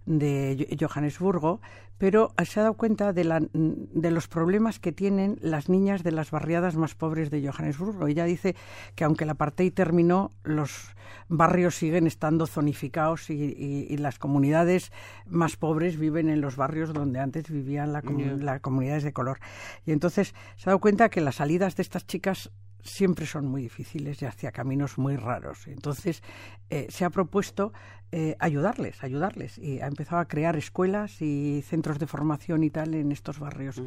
de 0.06 0.66
Jo- 0.78 0.88
Johannesburgo, 0.88 1.60
pero 1.98 2.32
se 2.44 2.60
ha 2.60 2.62
dado 2.64 2.74
cuenta 2.74 3.12
de, 3.12 3.24
la, 3.24 3.40
de 3.52 4.10
los 4.10 4.28
problemas 4.28 4.78
que 4.78 4.92
tienen 4.92 5.38
las 5.40 5.68
niñas 5.68 6.02
de 6.02 6.12
las 6.12 6.30
barriadas 6.30 6.76
más 6.76 6.94
pobres 6.94 7.30
de 7.30 7.46
Johannesburgo. 7.46 8.06
Ella 8.06 8.24
dice 8.24 8.54
que 8.94 9.04
aunque 9.04 9.24
el 9.24 9.30
apartheid 9.30 9.72
terminó, 9.72 10.32
los 10.44 10.94
barrios 11.28 11.74
siguen 11.74 12.06
estando 12.06 12.46
zonificados 12.46 13.30
y, 13.30 13.34
y- 13.34 13.86
y 13.90 13.96
las 13.96 14.18
comunidades 14.18 14.92
más 15.26 15.56
pobres 15.56 15.98
viven 15.98 16.28
en 16.28 16.40
los 16.40 16.56
barrios 16.56 16.92
donde 16.92 17.18
antes 17.20 17.50
vivían 17.50 17.92
la 17.92 18.02
comu- 18.02 18.36
las 18.38 18.60
comunidades 18.60 19.02
de 19.02 19.12
color. 19.12 19.38
Y 19.84 19.92
entonces 19.92 20.34
se 20.56 20.68
ha 20.68 20.72
dado 20.72 20.80
cuenta 20.80 21.08
que 21.08 21.20
las 21.20 21.36
salidas 21.36 21.76
de 21.76 21.82
estas 21.82 22.06
chicas 22.06 22.50
siempre 22.86 23.26
son 23.26 23.46
muy 23.46 23.62
difíciles 23.62 24.22
y 24.22 24.26
hacia 24.26 24.52
caminos 24.52 24.98
muy 24.98 25.16
raros. 25.16 25.66
Entonces 25.66 26.22
eh, 26.70 26.86
se 26.88 27.04
ha 27.04 27.10
propuesto 27.10 27.72
eh, 28.12 28.36
ayudarles, 28.38 29.02
ayudarles 29.02 29.58
y 29.58 29.80
ha 29.80 29.86
empezado 29.86 30.20
a 30.20 30.26
crear 30.26 30.56
escuelas 30.56 31.20
y 31.20 31.62
centros 31.62 31.98
de 31.98 32.06
formación 32.06 32.62
y 32.62 32.70
tal 32.70 32.94
en 32.94 33.10
estos 33.12 33.38
barrios. 33.40 33.82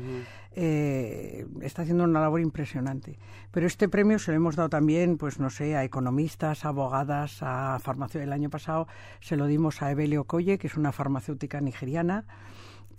Eh, 0.51 1.47
está 1.61 1.83
haciendo 1.83 2.03
una 2.03 2.19
labor 2.19 2.41
impresionante. 2.41 3.17
Pero 3.51 3.65
este 3.65 3.87
premio 3.87 4.19
se 4.19 4.31
lo 4.31 4.37
hemos 4.37 4.55
dado 4.55 4.69
también, 4.69 5.17
pues 5.17 5.39
no 5.39 5.49
sé, 5.49 5.75
a 5.75 5.83
economistas, 5.83 6.65
a 6.65 6.69
abogadas, 6.69 7.37
a 7.41 7.79
farmacia. 7.79 8.21
El 8.21 8.33
año 8.33 8.49
pasado 8.49 8.87
se 9.21 9.37
lo 9.37 9.47
dimos 9.47 9.81
a 9.81 9.91
Evelio 9.91 10.21
Okoye, 10.21 10.57
que 10.57 10.67
es 10.67 10.75
una 10.75 10.91
farmacéutica 10.91 11.61
nigeriana 11.61 12.25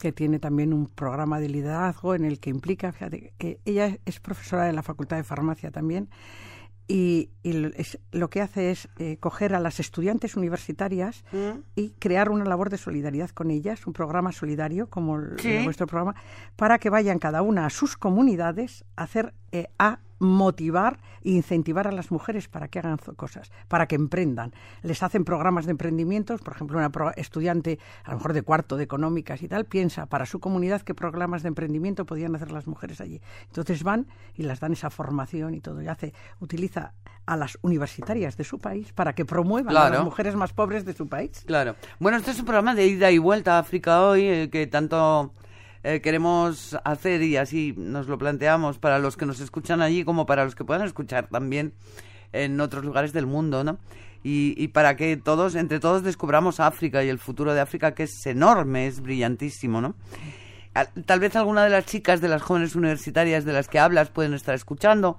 que 0.01 0.13
tiene 0.13 0.39
también 0.39 0.73
un 0.73 0.87
programa 0.87 1.39
de 1.39 1.49
liderazgo 1.49 2.15
en 2.15 2.25
el 2.25 2.41
que 2.41 2.51
implica, 2.51 2.91
fíjate, 2.93 3.33
que 3.39 3.61
ella 3.65 3.99
es 4.07 4.19
profesora 4.19 4.65
de 4.65 4.73
la 4.73 4.83
Facultad 4.83 5.17
de 5.19 5.25
Farmacia 5.25 5.71
también, 5.71 6.09
y, 6.89 7.31
es- 7.45 8.01
lo 8.11 8.31
que 8.31 8.41
hace 8.41 8.73
es 8.73 8.89
eh, 8.99 9.17
coger 9.21 9.55
a 9.55 9.61
las 9.61 9.79
estudiantes 9.79 10.37
universitarias 10.37 11.23
y 11.77 11.91
crear 12.01 12.31
una 12.31 12.45
labor 12.45 12.69
de 12.71 12.79
solidaridad 12.79 13.31
con 13.31 13.53
ellas, 13.53 13.87
un 13.87 13.93
programa 13.93 14.33
solidario 14.33 14.89
como 14.91 15.17
el 15.17 15.39
Sí. 15.39 15.61
vuestro 15.63 15.87
programa, 15.87 16.17
para 16.57 16.79
que 16.79 16.91
vayan 16.91 17.21
cada 17.21 17.43
una 17.43 17.67
a 17.67 17.71
sus 17.71 17.97
comunidades 17.97 18.85
a 18.97 19.05
hacer 19.05 19.35
eh, 19.53 19.69
a 19.79 20.01
motivar 20.21 21.01
e 21.23 21.31
incentivar 21.31 21.89
a 21.89 21.93
las 21.93 22.13
mujeres 22.13 22.47
para 22.47 22.69
que 22.69 22.79
hagan 22.79 22.99
cosas, 23.17 23.51
para 23.69 23.87
que 23.87 23.97
emprendan. 23.97 24.53
Les 24.83 25.03
hacen 25.03 25.25
programas 25.25 25.65
de 25.65 25.73
emprendimientos, 25.73 26.43
por 26.43 26.55
ejemplo, 26.55 26.79
una 26.79 26.93
estudiante, 27.17 27.79
a 28.05 28.13
lo 28.13 28.19
mejor 28.19 28.35
de 28.35 28.43
cuarto 28.43 28.77
de 28.77 28.85
económicas 28.85 29.43
y 29.43 29.49
tal, 29.49 29.65
piensa 29.65 30.07
para 30.07 30.27
su 30.27 30.39
comunidad 30.39 30.83
qué 30.83 30.95
programas 30.95 31.43
de 31.43 31.49
emprendimiento 31.49 32.05
podían 32.07 32.37
hacer 32.37 32.53
las 32.53 32.67
mujeres 32.67 33.01
allí. 33.01 33.21
Entonces 33.47 33.83
van 33.83 34.07
y 34.35 34.45
las 34.45 34.61
dan 34.61 34.73
esa 34.73 34.91
formación 34.91 35.55
y 35.55 35.61
todo. 35.61 35.83
Y 35.83 35.89
hace, 35.89 36.13
utiliza 36.39 36.93
a 37.27 37.37
las 37.37 37.59
universitarias 37.63 38.37
de 38.37 38.45
su 38.45 38.59
país 38.59 38.93
para 38.93 39.15
que 39.15 39.25
promuevan 39.25 39.77
a 39.77 39.91
las 39.91 40.05
mujeres 40.05 40.35
más 40.35 40.53
pobres 40.53 40.85
de 40.85 40.93
su 40.93 41.09
país. 41.09 41.43
Claro. 41.47 41.77
Bueno, 41.99 42.19
este 42.19 42.33
es 42.33 42.39
un 42.39 42.45
programa 42.45 42.75
de 42.75 42.87
ida 42.87 43.11
y 43.11 43.19
vuelta 43.19 43.57
a 43.57 43.61
África 43.61 44.03
hoy 44.03 44.25
eh, 44.25 44.51
que 44.51 44.67
tanto 44.67 45.33
eh, 45.83 46.01
queremos 46.01 46.77
hacer 46.85 47.23
y 47.23 47.37
así 47.37 47.75
nos 47.77 48.07
lo 48.09 48.19
planteamos 48.19 48.79
para 48.79 48.99
los 48.99 49.17
que 49.17 49.27
nos 49.27 49.41
escuchan 49.41 49.81
allí 49.83 50.05
como 50.05 50.27
para 50.27 50.45
los 50.45 50.55
que 50.55 50.65
puedan 50.65 50.87
escuchar 50.87 51.29
también 51.29 51.73
en 52.33 52.61
otros 52.61 52.85
lugares 52.85 53.13
del 53.13 53.27
mundo, 53.27 53.65
¿no? 53.65 53.79
Y, 54.23 54.55
y 54.63 54.69
para 54.69 54.97
que 54.97 55.17
todos, 55.17 55.55
entre 55.55 55.81
todos, 55.81 56.03
descubramos 56.03 56.61
África 56.61 57.03
y 57.03 57.09
el 57.09 57.19
futuro 57.19 57.55
de 57.55 57.61
África 57.61 57.95
que 57.95 58.03
es 58.03 58.27
enorme, 58.27 58.87
es 58.87 59.01
brillantísimo, 59.01 59.81
¿no? 59.81 59.95
Al- 60.75 60.91
Tal 61.07 61.19
vez 61.21 61.35
alguna 61.37 61.65
de 61.65 61.71
las 61.71 61.87
chicas 61.87 62.21
de 62.21 62.29
las 62.29 62.43
jóvenes 62.43 62.77
universitarias 62.77 63.45
de 63.45 63.53
las 63.55 63.67
que 63.69 63.79
hablas 63.79 64.11
pueden 64.11 64.35
estar 64.35 64.55
escuchando 64.55 65.19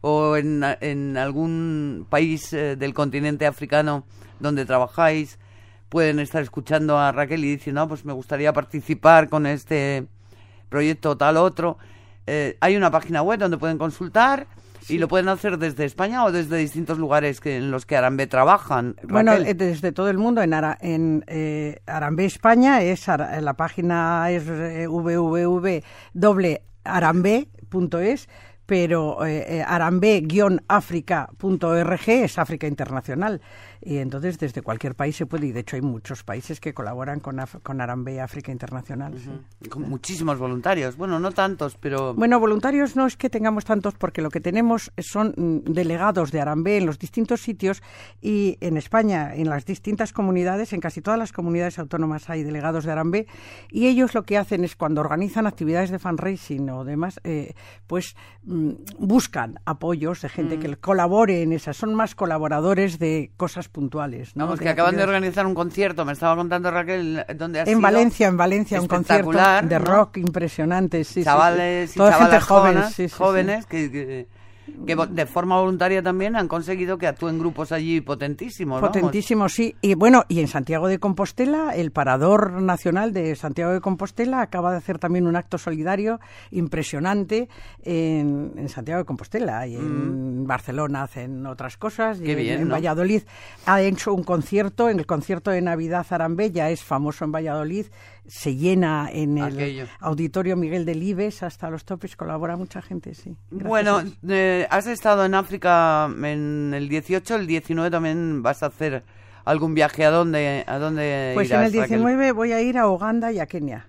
o 0.00 0.36
en, 0.36 0.62
en 0.80 1.16
algún 1.16 2.06
país 2.08 2.52
eh, 2.52 2.76
del 2.76 2.94
continente 2.94 3.44
africano 3.46 4.04
donde 4.38 4.64
trabajáis 4.64 5.38
pueden 5.88 6.18
estar 6.20 6.42
escuchando 6.42 6.98
a 6.98 7.12
Raquel 7.12 7.44
y 7.44 7.50
diciendo, 7.56 7.80
no, 7.82 7.88
pues 7.88 8.04
me 8.04 8.12
gustaría 8.12 8.52
participar 8.52 9.28
con 9.28 9.46
este 9.46 10.06
proyecto 10.68 11.16
tal 11.16 11.36
otro. 11.36 11.78
Eh, 12.26 12.56
hay 12.60 12.76
una 12.76 12.90
página 12.90 13.22
web 13.22 13.38
donde 13.38 13.56
pueden 13.56 13.78
consultar 13.78 14.46
y 14.88 14.98
lo 14.98 15.08
pueden 15.08 15.28
hacer 15.28 15.58
desde 15.58 15.84
España 15.84 16.24
o 16.24 16.30
desde 16.32 16.56
distintos 16.58 16.98
lugares 16.98 17.40
que, 17.40 17.56
en 17.56 17.70
los 17.72 17.86
que 17.86 17.96
Arambe 17.96 18.26
trabajan. 18.28 18.94
Bueno, 19.02 19.32
Raquel. 19.32 19.46
eh, 19.48 19.54
desde 19.54 19.90
todo 19.92 20.08
el 20.10 20.18
mundo, 20.18 20.42
en, 20.42 20.54
Ara- 20.54 20.78
en 20.80 21.24
eh, 21.26 21.80
Arambe 21.86 22.24
España, 22.24 22.82
es 22.82 23.08
Ara- 23.08 23.40
la 23.40 23.54
página 23.54 24.30
es 24.30 24.44
eh, 24.48 24.86
www.arambe.es, 26.84 28.28
pero 28.66 29.24
eh, 29.24 29.58
eh 29.58 29.64
arambe-africa.org 29.66 32.08
es 32.08 32.38
África 32.38 32.66
Internacional. 32.66 33.40
Y 33.82 33.98
entonces 33.98 34.38
desde 34.38 34.62
cualquier 34.62 34.94
país 34.94 35.16
se 35.16 35.26
puede, 35.26 35.46
y 35.46 35.52
de 35.52 35.60
hecho 35.60 35.76
hay 35.76 35.82
muchos 35.82 36.22
países 36.22 36.60
que 36.60 36.74
colaboran 36.74 37.20
con, 37.20 37.38
con 37.62 37.80
Arambe 37.80 38.20
África 38.20 38.52
Internacional. 38.52 39.14
Con 39.68 39.88
muchísimos 39.88 40.38
voluntarios, 40.38 40.96
bueno, 40.96 41.18
no 41.20 41.32
tantos, 41.32 41.76
pero... 41.78 42.14
Bueno, 42.14 42.40
voluntarios 42.40 42.96
no 42.96 43.06
es 43.06 43.16
que 43.16 43.30
tengamos 43.30 43.64
tantos 43.64 43.94
porque 43.94 44.22
lo 44.22 44.30
que 44.30 44.40
tenemos 44.40 44.92
son 44.98 45.34
mm, 45.36 45.72
delegados 45.72 46.32
de 46.32 46.40
Arambe 46.40 46.76
en 46.76 46.86
los 46.86 46.98
distintos 46.98 47.40
sitios 47.42 47.82
y 48.20 48.58
en 48.60 48.76
España, 48.76 49.34
en 49.34 49.48
las 49.48 49.64
distintas 49.64 50.12
comunidades, 50.12 50.72
en 50.72 50.80
casi 50.80 51.00
todas 51.00 51.18
las 51.18 51.32
comunidades 51.32 51.78
autónomas 51.78 52.28
hay 52.30 52.42
delegados 52.42 52.84
de 52.84 52.92
Arambe 52.92 53.26
y 53.70 53.86
ellos 53.86 54.14
lo 54.14 54.24
que 54.24 54.38
hacen 54.38 54.64
es 54.64 54.76
cuando 54.76 55.00
organizan 55.00 55.46
actividades 55.46 55.90
de 55.90 55.98
fundraising 55.98 56.70
o 56.70 56.84
demás, 56.84 57.20
eh, 57.24 57.54
pues 57.86 58.16
mm, 58.44 58.70
buscan 58.98 59.60
apoyos 59.64 60.22
de 60.22 60.28
gente 60.28 60.56
mm. 60.56 60.60
que 60.60 60.76
colabore 60.76 61.42
en 61.42 61.52
esas, 61.52 61.76
son 61.76 61.94
más 61.94 62.14
colaboradores 62.14 62.98
de 62.98 63.30
cosas 63.36 63.65
puntuales. 63.68 64.36
¿no? 64.36 64.44
Vamos, 64.44 64.60
que 64.60 64.68
acaban 64.68 64.96
de 64.96 65.02
organizar 65.02 65.46
un 65.46 65.54
concierto, 65.54 66.04
me 66.04 66.12
estaba 66.12 66.36
contando 66.36 66.70
Raquel, 66.70 67.24
¿dónde 67.36 67.62
En 67.66 67.80
Valencia, 67.80 68.28
en 68.28 68.36
Valencia, 68.36 68.80
un 68.80 68.88
concierto 68.88 69.32
de 69.62 69.78
rock 69.78 70.18
impresionante, 70.18 71.04
sí. 71.04 71.24
Chavales 71.24 71.90
sí, 71.90 72.00
y 72.00 72.02
chavales 72.02 72.44
jóvenes, 72.44 73.14
jóvenes 73.14 73.66
que 73.66 73.90
que 73.90 74.28
de 74.66 75.26
forma 75.26 75.60
voluntaria 75.60 76.02
también 76.02 76.36
han 76.36 76.48
conseguido 76.48 76.98
que 76.98 77.06
actúen 77.06 77.38
grupos 77.38 77.72
allí 77.72 78.00
potentísimos. 78.00 78.80
Potentísimos, 78.80 79.52
sí. 79.52 79.74
Y 79.80 79.94
bueno, 79.94 80.24
y 80.28 80.40
en 80.40 80.48
Santiago 80.48 80.88
de 80.88 80.98
Compostela, 80.98 81.74
el 81.74 81.92
Parador 81.92 82.60
Nacional 82.60 83.12
de 83.12 83.36
Santiago 83.36 83.72
de 83.72 83.80
Compostela 83.80 84.40
acaba 84.40 84.72
de 84.72 84.78
hacer 84.78 84.98
también 84.98 85.26
un 85.26 85.36
acto 85.36 85.58
solidario 85.58 86.20
impresionante 86.50 87.48
en, 87.82 88.68
Santiago 88.68 89.00
de 89.00 89.04
Compostela 89.04 89.66
y 89.66 89.76
en 89.76 90.42
mm. 90.42 90.46
Barcelona 90.46 91.04
hacen 91.04 91.46
otras 91.46 91.76
cosas. 91.76 92.20
y 92.20 92.30
en, 92.30 92.68
Valladolid 92.68 93.22
ha 93.66 93.80
hecho 93.80 94.12
un 94.12 94.24
concierto, 94.24 94.90
en 94.90 94.98
el 94.98 95.06
concierto 95.06 95.50
de 95.50 95.62
Navidad 95.62 96.06
Arambella, 96.10 96.70
es 96.70 96.82
famoso 96.82 97.24
en 97.24 97.32
Valladolid, 97.32 97.86
se 98.28 98.56
llena 98.56 99.08
en 99.12 99.38
el 99.38 99.88
Auditorio 100.00 100.56
Miguel 100.56 100.84
Delibes 100.84 101.42
hasta 101.42 101.70
los 101.70 101.84
topes, 101.84 102.16
colabora 102.16 102.56
mucha 102.56 102.82
gente, 102.82 103.14
sí. 103.14 103.36
bueno, 103.50 104.02
eh, 104.28 104.66
has 104.70 104.86
estado 104.86 105.24
en 105.24 105.34
África 105.34 106.10
en 106.22 106.72
el 106.74 106.88
18, 106.88 107.36
el 107.36 107.46
19 107.46 107.90
también 107.90 108.42
vas 108.42 108.62
a 108.62 108.66
hacer 108.66 109.04
algún 109.44 109.74
viaje. 109.74 110.04
¿A 110.04 110.10
dónde, 110.10 110.64
a 110.66 110.78
dónde 110.78 111.32
Pues 111.34 111.50
en 111.50 111.62
el 111.62 111.72
19 111.72 112.32
voy 112.32 112.52
a 112.52 112.60
ir 112.60 112.76
a 112.76 112.88
Uganda 112.88 113.32
y 113.32 113.38
a 113.38 113.46
Kenia. 113.46 113.88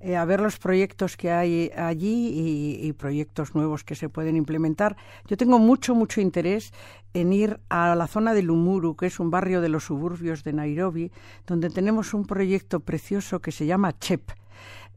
Eh, 0.00 0.16
a 0.16 0.24
ver 0.24 0.40
los 0.40 0.58
proyectos 0.58 1.16
que 1.16 1.32
hay 1.32 1.72
allí 1.76 2.78
y, 2.82 2.92
proyectos 2.92 3.56
nuevos 3.56 3.82
que 3.82 3.96
se 3.96 4.08
pueden 4.08 4.36
implementar. 4.36 4.96
Yo 5.26 5.36
tengo 5.36 5.58
mucho, 5.58 5.94
mucho 5.94 6.20
interés 6.20 6.72
en 7.14 7.32
ir 7.32 7.58
a 7.68 7.96
la 7.96 8.06
zona 8.06 8.32
de 8.32 8.42
Lumuru, 8.42 8.94
que 8.94 9.06
es 9.06 9.18
un 9.18 9.30
barrio 9.30 9.60
de 9.60 9.68
los 9.68 9.84
suburbios 9.84 10.44
de 10.44 10.52
Nairobi, 10.52 11.10
donde 11.46 11.68
tenemos 11.68 12.14
un 12.14 12.26
proyecto 12.26 12.80
precioso 12.80 13.40
que 13.40 13.50
se 13.50 13.66
llama 13.66 13.98
CHEP. 13.98 14.30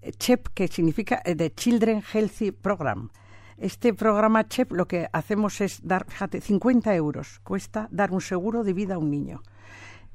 Eh, 0.03 0.11
CHEP, 0.11 0.49
que 0.53 0.67
significa 0.67 1.19
eh, 1.25 1.35
The 1.35 1.51
Children 1.51 2.03
Healthy 2.13 2.51
Program. 2.51 3.09
Este 3.57 3.95
programa 3.95 4.47
CHEP 4.47 4.71
lo 4.71 4.87
que 4.87 5.07
hacemos 5.13 5.61
es 5.61 5.79
dar, 5.83 6.05
fíjate, 6.07 6.41
50 6.41 6.93
euros 6.95 7.39
cuesta 7.43 7.87
dar 7.91 8.11
un 8.11 8.21
seguro 8.21 8.63
de 8.63 8.73
vida 8.73 8.95
a 8.95 8.97
un 8.99 9.09
niño 9.09 9.41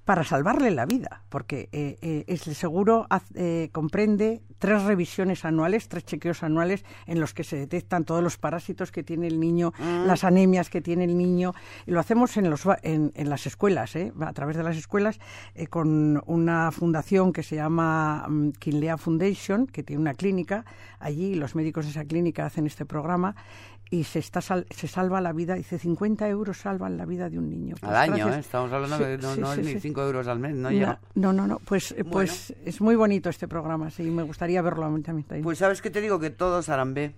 para 0.07 0.23
salvarle 0.23 0.71
la 0.71 0.87
vida, 0.87 1.25
porque 1.29 1.69
eh, 1.73 1.99
eh, 2.01 2.25
el 2.29 2.39
seguro 2.39 3.09
eh, 3.35 3.71
comprende 3.73 4.41
tres 4.61 4.85
revisiones 4.85 5.45
anuales, 5.45 5.89
tres 5.89 6.05
chequeos 6.05 6.45
anuales 6.45 6.85
en 7.07 7.19
los 7.19 7.35
que 7.35 7.43
se 7.43 7.57
detectan 7.57 8.05
todos 8.05 8.23
los 8.23 8.39
parásitos 8.39 8.93
que 8.93 9.03
tiene 9.03 9.27
el 9.27 9.41
niño, 9.41 9.73
ah. 9.81 10.05
las 10.07 10.23
anemias 10.23 10.71
que 10.71 10.81
tiene 10.81 11.05
el 11.05 11.19
niño, 11.19 11.55
y 11.87 11.91
lo 11.91 11.99
hacemos 11.99 12.37
en, 12.37 12.49
los, 12.49 12.63
en, 12.83 13.11
en 13.17 13.29
las 13.29 13.47
escuelas, 13.47 13.95
a 13.97 14.33
través 14.33 14.57
de 14.57 14.63
las 14.63 14.77
escuelas, 14.77 15.19
con 15.71 16.23
una 16.27 16.71
fundación 16.71 17.33
que 17.33 17.43
se 17.43 17.57
llama 17.57 18.27
um, 18.29 18.53
Kinlea 18.53 18.99
Foundation, 18.99 19.67
que 19.67 19.83
tiene 19.83 20.03
una 20.03 20.15
clínica, 20.15 20.65
allí 21.01 21.35
los 21.35 21.57
médicos 21.57 21.85
de 21.85 21.91
esa 21.91 22.05
clínica 22.05 22.47
hacen 22.47 22.67
este 22.67 22.87
programa, 22.87 23.35
y 23.91 24.05
se 24.05 24.19
está 24.19 24.41
se 24.41 24.89
salva 24.89 25.21
la 25.21 25.33
vida, 25.33 25.55
dice 25.55 25.79
50 25.79 26.29
euros 26.29 26.59
salvan 26.59 26.97
la 26.97 27.05
vida 27.05 27.31
de 27.31 27.39
un 27.39 27.49
niño. 27.49 27.77
al 27.83 28.09
pues 28.09 28.21
año, 28.21 28.35
¿eh? 28.35 28.39
estamos 28.41 28.73
hablando 28.73 28.99
de 28.99 29.19
no, 29.19 29.53
es 29.53 29.59
ni 29.59 29.79
5 29.79 30.03
euros 30.03 30.27
al 30.27 30.39
mes, 30.39 30.55
no, 30.55 30.71
No, 31.15 31.33
no, 31.33 31.47
no, 31.47 31.59
pues, 31.61 31.95
pues 32.11 32.55
es 32.65 32.81
muy 32.81 32.97
bonito 32.97 33.31
este 33.31 33.47
programa, 33.47 33.91
sí, 33.91 34.03
me 34.05 34.23
gustaría 34.23 34.61
verlo 34.63 34.87
también. 35.03 35.43
Pues 35.43 35.59
sabes 35.59 35.81
que 35.81 35.91
te 35.91 36.01
digo 36.01 36.19
que 36.19 36.31
todos 36.31 36.69
harán 36.69 36.95
B. 36.95 37.15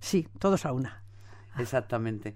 Sí, 0.00 0.28
todos 0.38 0.66
a 0.66 0.72
una. 0.72 1.02
Exactamente. 1.58 2.34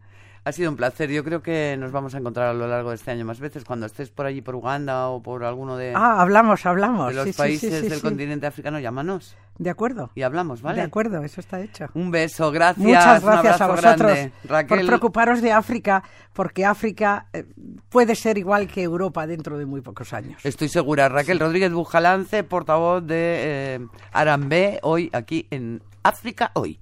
Ha 0.49 0.53
sido 0.53 0.71
un 0.71 0.77
placer. 0.77 1.11
Yo 1.11 1.23
creo 1.25 1.43
que 1.43 1.77
nos 1.79 1.93
vamos 1.93 2.15
a 2.15 2.19
encontrar 2.19 2.49
a 2.49 2.55
lo 2.55 2.67
largo 2.67 2.89
de 2.89 2.97
este 2.97 3.11
año 3.11 3.23
más 3.27 3.39
veces 3.39 3.65
cuando 3.65 3.85
estés 3.85 4.09
por 4.09 4.25
allí, 4.25 4.41
por 4.41 4.55
Uganda 4.55 5.09
o 5.09 5.23
por 5.23 5.45
alguno 5.45 5.77
de. 5.77 5.93
Ah, 5.95 6.23
hablamos, 6.23 6.65
hablamos. 6.65 7.09
De 7.09 7.23
los 7.23 7.37
países 7.37 7.87
del 7.87 8.01
continente 8.01 8.47
africano, 8.47 8.81
llámanos. 8.81 9.37
De 9.59 9.69
acuerdo. 9.69 10.11
Y 10.15 10.23
hablamos, 10.23 10.63
¿vale? 10.63 10.81
De 10.81 10.87
acuerdo, 10.87 11.23
eso 11.23 11.43
está 11.43 11.61
hecho. 11.61 11.89
Un 11.93 12.11
beso, 12.11 12.51
gracias. 12.51 12.87
Muchas 12.87 13.23
gracias 13.23 13.61
a 13.61 13.67
vosotros 13.67 14.19
por 14.67 14.87
preocuparos 14.87 15.43
de 15.43 15.53
África, 15.53 16.03
porque 16.33 16.65
África 16.65 17.27
eh, 17.35 17.45
puede 17.91 18.15
ser 18.15 18.39
igual 18.39 18.69
que 18.69 18.83
Europa 18.83 19.27
dentro 19.27 19.59
de 19.59 19.67
muy 19.67 19.83
pocos 19.83 20.15
años. 20.15 20.41
Estoy 20.47 20.71
segura. 20.71 21.11
Raquel 21.11 21.41
Rodríguez 21.41 21.73
Bujalance, 21.73 22.43
portavoz 22.43 23.07
de 23.07 23.75
eh, 23.75 23.87
Arambe, 24.13 24.79
hoy 24.83 25.11
aquí 25.13 25.47
en 25.51 25.83
África 26.03 26.53
Hoy. 26.55 26.81